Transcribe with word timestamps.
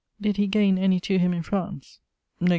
]Did 0.19 0.37
he 0.37 0.47
gaine 0.47 0.79
any 0.79 0.99
to 1.01 1.19
him 1.19 1.31
in 1.31 1.43
France? 1.43 1.99
Neg. 2.39 2.49